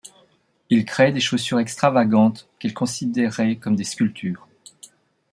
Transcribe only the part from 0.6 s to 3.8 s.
Il crée des chaussures extravagantes qu'il considérait comme